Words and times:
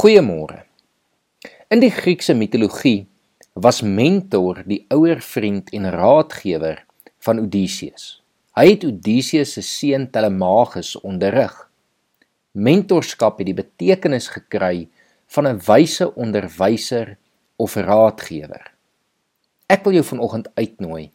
Goeiemôre. 0.00 0.62
In 1.68 1.82
die 1.82 1.90
Griekse 1.92 2.32
mitologie 2.32 3.02
was 3.52 3.82
Mentor 3.84 4.62
die 4.64 4.78
ouer 4.88 5.18
vriend 5.20 5.68
en 5.76 5.90
raadgewer 5.92 6.78
van 7.26 7.42
Odysseus. 7.42 8.06
Hy 8.56 8.64
het 8.70 8.86
Odysseus 8.88 9.52
se 9.58 9.64
seun 9.66 10.06
Telemagus 10.08 10.94
onderrig. 11.04 11.52
Mentorskap 12.56 13.42
het 13.42 13.50
die 13.50 13.58
betekenis 13.60 14.30
gekry 14.32 14.88
van 15.36 15.50
'n 15.52 15.60
wyse 15.68 16.08
onderwyser 16.16 17.18
of 17.60 17.76
raadgewer. 17.76 18.72
Ek 19.68 19.84
wil 19.84 20.00
jou 20.00 20.06
vanoggend 20.14 20.48
uitnooi 20.56 21.10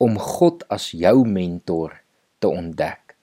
om 0.00 0.16
God 0.16 0.64
as 0.68 0.92
jou 0.96 1.28
mentor 1.28 2.00
te 2.38 2.48
ontdek. 2.48 3.16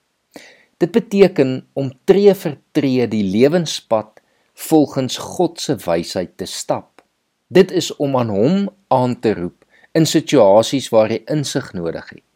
Dit 0.78 0.92
beteken 0.92 1.66
om 1.74 1.90
tree 2.06 2.34
vir 2.34 2.58
tree 2.72 3.08
die 3.08 3.26
lewenspad 3.26 4.21
volgens 4.62 5.18
God 5.18 5.60
se 5.60 5.76
wysheid 5.86 6.38
te 6.38 6.46
stap. 6.46 7.02
Dit 7.48 7.72
is 7.72 7.90
om 7.96 8.18
aan 8.18 8.30
hom 8.30 8.70
aan 8.88 9.18
te 9.20 9.34
roep 9.34 9.66
in 9.98 10.06
situasies 10.08 10.90
waar 10.94 11.12
jy 11.12 11.22
insig 11.34 11.74
nodig 11.76 12.10
het. 12.10 12.28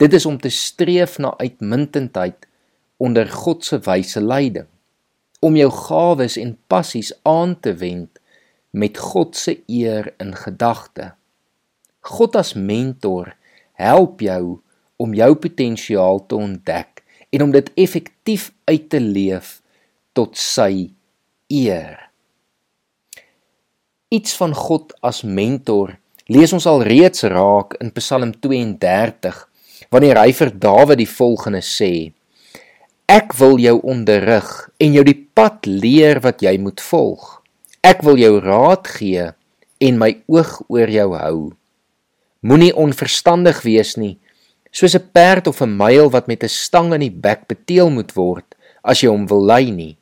Dit 0.00 0.12
is 0.16 0.26
om 0.28 0.38
te 0.40 0.52
streef 0.52 1.18
na 1.18 1.34
uitmuntendheid 1.40 2.46
onder 2.96 3.28
God 3.28 3.64
se 3.64 3.78
wyse 3.84 4.20
leiding, 4.20 4.68
om 5.40 5.56
jou 5.56 5.68
gawes 5.72 6.36
en 6.40 6.56
passies 6.68 7.12
aan 7.28 7.56
te 7.60 7.74
wend 7.76 8.20
met 8.76 8.98
God 8.98 9.36
se 9.36 9.58
eer 9.66 10.12
in 10.20 10.34
gedagte. 10.36 11.12
God 12.00 12.36
as 12.36 12.54
mentor 12.54 13.34
help 13.76 14.20
jou 14.24 14.58
om 14.96 15.14
jou 15.16 15.32
potensiaal 15.34 16.22
te 16.28 16.36
ontdek 16.36 17.02
en 17.30 17.48
om 17.48 17.52
dit 17.52 17.72
effektief 17.76 18.50
uit 18.64 18.88
te 18.92 19.00
leef 19.00 19.58
tot 20.16 20.36
sy 20.40 20.95
eer. 21.48 22.10
Iets 24.08 24.34
van 24.38 24.54
God 24.54 24.94
as 25.02 25.22
mentor 25.22 25.96
lees 26.26 26.52
ons 26.54 26.66
al 26.66 26.82
reeds 26.86 27.22
raak 27.30 27.76
in 27.82 27.92
Psalm 27.94 28.32
32 28.42 29.38
wanneer 29.94 30.18
hy 30.18 30.32
vir 30.34 30.50
Dawid 30.50 30.98
die 30.98 31.10
volgende 31.10 31.62
sê: 31.62 32.12
Ek 33.06 33.36
wil 33.38 33.60
jou 33.62 33.78
onderrig 33.86 34.48
en 34.82 34.94
jou 34.94 35.04
die 35.06 35.18
pad 35.34 35.66
leer 35.66 36.18
wat 36.24 36.42
jy 36.42 36.56
moet 36.58 36.82
volg. 36.82 37.42
Ek 37.86 38.02
wil 38.02 38.18
jou 38.18 38.40
raad 38.42 38.88
gee 38.96 39.30
en 39.78 39.98
my 40.00 40.16
oog 40.26 40.58
oor 40.66 40.90
jou 40.90 41.10
hou. 41.14 41.38
Moenie 42.42 42.74
onverstandig 42.74 43.62
wees 43.62 43.94
nie, 43.96 44.18
soos 44.72 44.94
'n 44.94 45.10
perd 45.14 45.46
of 45.46 45.62
'n 45.62 45.76
myl 45.76 46.10
wat 46.10 46.26
met 46.26 46.42
'n 46.42 46.48
stang 46.48 46.94
in 46.94 47.00
die 47.00 47.10
bek 47.10 47.46
beteel 47.46 47.90
moet 47.90 48.12
word 48.16 48.54
as 48.82 49.02
jy 49.02 49.08
hom 49.08 49.26
wil 49.26 49.44
lei 49.44 49.70
nie. 49.70 49.96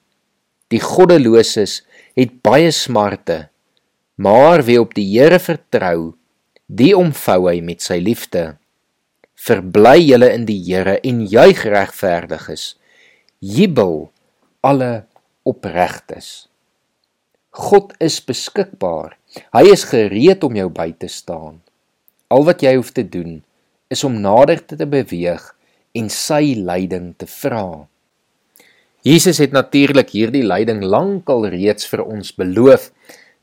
Die 0.75 0.83
goddeloses 0.83 1.85
het 2.19 2.41
baie 2.43 2.73
smarte, 2.75 3.45
maar 4.19 4.65
wie 4.67 4.81
op 4.83 4.97
die 4.97 5.07
Here 5.07 5.39
vertrou, 5.39 6.15
die 6.67 6.91
omvou 6.99 7.45
hy 7.47 7.61
met 7.63 7.85
sy 7.85 8.01
liefde. 8.03 8.57
Verbly 9.39 10.01
julle 10.01 10.33
in 10.35 10.49
die 10.49 10.59
Here 10.67 10.97
en 11.07 11.23
juig 11.31 11.63
regverdiges. 11.71 12.73
Jubel 13.39 14.09
alle 14.67 15.05
opregtes. 15.47 16.49
God 17.55 17.93
is 18.03 18.19
beskikbaar. 18.25 19.15
Hy 19.55 19.65
is 19.71 19.87
gereed 19.87 20.43
om 20.43 20.57
jou 20.59 20.71
by 20.75 20.91
te 20.99 21.11
staan. 21.13 21.61
Al 22.35 22.47
wat 22.49 22.65
jy 22.67 22.75
hoef 22.81 22.91
te 22.97 23.05
doen 23.07 23.43
is 23.93 24.03
om 24.03 24.17
nader 24.25 24.65
te 24.65 24.89
beweeg 24.89 25.45
en 25.95 26.09
sy 26.11 26.57
leiding 26.59 27.13
te 27.21 27.29
vra. 27.31 27.85
Jesus 29.05 29.37
het 29.37 29.53
natuurlik 29.53 30.15
hierdie 30.17 30.47
leiding 30.49 30.79
lankal 30.81 31.43
reeds 31.53 31.85
vir 31.91 32.01
ons 32.09 32.31
beloof 32.41 32.87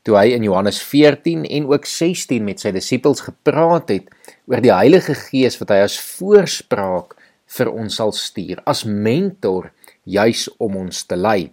toe 0.02 0.16
hy 0.18 0.32
in 0.34 0.42
Johannes 0.42 0.80
14 0.82 1.44
en 1.46 1.68
ook 1.70 1.86
16 1.86 2.42
met 2.42 2.58
sy 2.58 2.72
disippels 2.74 3.22
gepraat 3.22 3.92
het 3.94 4.08
oor 4.50 4.58
die 4.64 4.72
Heilige 4.74 5.14
Gees 5.14 5.60
wat 5.60 5.70
hy 5.70 5.78
as 5.84 6.00
voorspraak 6.02 7.14
vir 7.54 7.70
ons 7.70 8.00
sal 8.00 8.10
stuur 8.10 8.64
as 8.66 8.82
mentor 8.82 9.70
juis 10.02 10.48
om 10.58 10.80
ons 10.82 11.04
te 11.06 11.14
lei. 11.14 11.52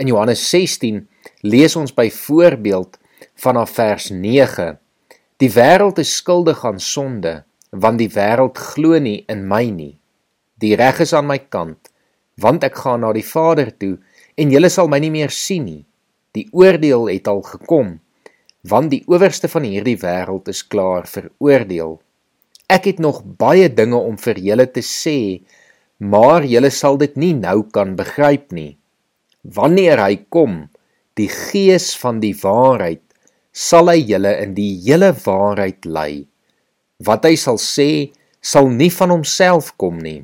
In 0.00 0.08
Johannes 0.08 0.40
16 0.48 1.04
lees 1.44 1.76
ons 1.76 1.92
byvoorbeeld 1.92 2.96
vanaf 3.44 3.76
vers 3.76 4.08
9: 4.08 4.70
Die 5.36 5.52
wêreld 5.52 6.00
is 6.00 6.16
skuldig 6.16 6.64
aan 6.64 6.80
sonde, 6.80 7.42
want 7.76 8.00
die 8.00 8.08
wêreld 8.08 8.56
glo 8.72 8.96
nie 8.96 9.18
in 9.28 9.44
my 9.44 9.66
nie. 9.68 9.98
Die 10.56 10.72
reg 10.80 11.04
is 11.04 11.12
aan 11.12 11.28
my 11.28 11.42
kant 11.52 11.90
want 12.40 12.64
ek 12.64 12.78
gaan 12.82 13.04
na 13.04 13.12
die 13.16 13.26
Vader 13.26 13.70
toe 13.76 13.96
en 14.40 14.52
julle 14.54 14.70
sal 14.72 14.88
my 14.88 15.00
nie 15.02 15.12
meer 15.12 15.32
sien 15.34 15.66
nie. 15.66 15.82
Die 16.36 16.46
oordeel 16.54 17.08
het 17.10 17.28
al 17.28 17.42
gekom, 17.44 17.98
want 18.62 18.92
die 18.92 19.02
owerste 19.10 19.50
van 19.50 19.66
hierdie 19.66 19.98
wêreld 20.00 20.48
is 20.52 20.62
klaar 20.62 21.08
veroordeel. 21.10 21.98
Ek 22.70 22.86
het 22.86 23.00
nog 23.02 23.24
baie 23.40 23.68
dinge 23.68 23.98
om 23.98 24.16
vir 24.20 24.38
julle 24.38 24.68
te 24.70 24.84
sê, 24.86 25.42
maar 25.98 26.46
julle 26.46 26.70
sal 26.70 27.00
dit 27.00 27.16
nie 27.18 27.32
nou 27.34 27.64
kan 27.74 27.96
begryp 27.98 28.54
nie. 28.54 28.76
Wanneer 29.42 30.00
hy 30.04 30.20
kom, 30.30 30.68
die 31.18 31.28
Gees 31.28 31.90
van 31.98 32.22
die 32.22 32.36
waarheid, 32.38 33.02
sal 33.50 33.90
hy 33.90 33.98
julle 33.98 34.36
in 34.44 34.54
die 34.54 34.72
hele 34.86 35.10
waarheid 35.26 35.84
lei. 35.84 36.12
Wat 37.02 37.26
hy 37.26 37.34
sal 37.40 37.58
sê, 37.58 38.12
sal 38.40 38.70
nie 38.70 38.92
van 38.94 39.18
homself 39.18 39.74
kom 39.80 39.98
nie 39.98 40.20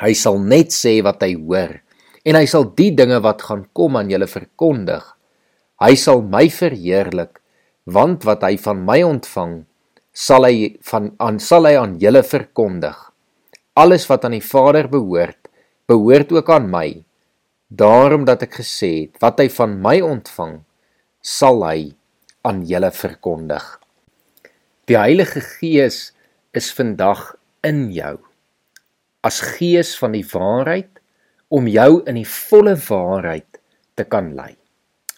Hy 0.00 0.14
sal 0.16 0.38
net 0.40 0.72
sê 0.72 1.00
wat 1.04 1.20
hy 1.24 1.34
hoor 1.36 1.76
en 2.24 2.38
hy 2.38 2.46
sal 2.48 2.68
die 2.78 2.92
dinge 2.96 3.18
wat 3.24 3.42
gaan 3.44 3.66
kom 3.76 3.98
aan 3.98 4.10
julle 4.12 4.28
verkondig. 4.30 5.02
Hy 5.82 5.94
sal 5.98 6.22
my 6.22 6.46
verheerlik 6.52 7.40
want 7.84 8.24
wat 8.28 8.46
hy 8.46 8.56
van 8.62 8.82
my 8.86 9.00
ontvang 9.04 9.62
sal 10.12 10.46
hy 10.46 10.76
van 10.86 11.10
aan 11.20 11.40
sal 11.42 11.66
hy 11.68 11.74
aan 11.80 11.96
julle 12.00 12.22
verkondig. 12.24 12.96
Alles 13.74 14.04
wat 14.10 14.26
aan 14.28 14.36
die 14.36 14.44
Vader 14.44 14.88
behoort, 14.92 15.48
behoort 15.88 16.32
ook 16.32 16.50
aan 16.52 16.68
my. 16.70 16.88
Daarom 17.72 18.26
dat 18.28 18.44
ek 18.44 18.60
gesê 18.60 18.92
het 19.06 19.22
wat 19.24 19.40
hy 19.40 19.48
van 19.52 19.78
my 19.82 19.98
ontvang 20.04 20.60
sal 21.24 21.64
hy 21.64 21.92
aan 22.46 22.64
julle 22.68 22.92
verkondig. 22.94 23.64
Die 24.90 24.98
Heilige 24.98 25.40
Gees 25.40 26.10
is 26.52 26.68
vandag 26.76 27.32
in 27.64 27.88
jou 27.94 28.18
as 29.22 29.40
gees 29.56 29.94
van 29.98 30.16
die 30.16 30.26
waarheid 30.26 30.98
om 31.52 31.68
jou 31.70 32.02
in 32.10 32.18
die 32.18 32.28
volle 32.28 32.74
waarheid 32.88 33.60
te 33.94 34.04
kan 34.04 34.32
lei. 34.34 34.54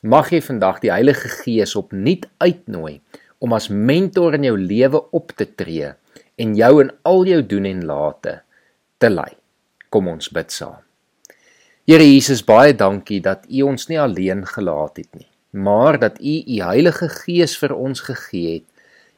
Mag 0.05 0.29
jy 0.35 0.43
vandag 0.45 0.83
die 0.83 0.93
Heilige 0.93 1.31
Gees 1.33 1.73
opnuut 1.79 2.27
uitnooi 2.43 2.99
om 3.41 3.55
as 3.57 3.71
mentor 3.73 4.37
in 4.37 4.45
jou 4.45 4.57
lewe 4.61 5.01
op 5.17 5.33
te 5.39 5.47
tree 5.49 5.95
en 6.37 6.57
jou 6.59 6.73
in 6.83 6.91
al 7.09 7.25
jou 7.31 7.41
doen 7.55 7.69
en 7.71 7.85
late 7.89 8.35
te 9.01 9.09
lei. 9.09 9.31
Kom 9.89 10.11
ons 10.13 10.29
bid 10.29 10.53
saam. 10.53 10.83
Here 11.89 12.05
Jesus, 12.05 12.43
baie 12.45 12.75
dankie 12.77 13.21
dat 13.25 13.45
U 13.49 13.65
ons 13.71 13.89
nie 13.89 14.01
alleen 14.01 14.45
gelaat 14.49 15.01
het 15.01 15.11
nie, 15.17 15.29
maar 15.53 15.99
dat 16.01 16.21
U 16.21 16.37
U 16.45 16.61
Heilige 16.61 17.09
Gees 17.13 17.57
vir 17.61 17.77
ons 17.77 18.05
gegee 18.05 18.59
het. 18.59 18.69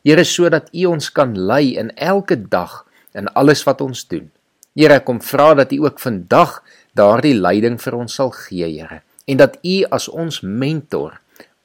Here, 0.06 0.22
sodat 0.22 0.70
U 0.74 0.84
ons 0.94 1.10
kan 1.10 1.34
lei 1.34 1.74
in 1.78 1.90
elke 1.96 2.38
dag 2.38 2.84
in 3.14 3.30
alles 3.34 3.64
wat 3.66 3.80
ons 3.82 4.06
doen. 4.06 4.30
Here, 4.76 4.98
ek 5.00 5.06
kom 5.08 5.22
vra 5.24 5.54
dat 5.56 5.72
U 5.72 5.86
ook 5.86 6.00
vandag 6.02 6.58
daardie 6.96 7.34
leiding 7.36 7.78
vir 7.80 7.96
ons 7.96 8.18
sal 8.20 8.32
gee, 8.36 8.68
Here, 8.68 9.00
en 9.26 9.40
dat 9.40 9.56
U 9.64 9.76
as 9.96 10.08
ons 10.12 10.42
mentor 10.44 11.16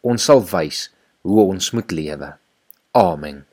ons 0.02 0.24
sal 0.24 0.42
wys 0.54 0.88
hoe 1.28 1.44
ons 1.44 1.72
moet 1.76 1.92
lewe. 1.92 2.34
Amen. 2.98 3.44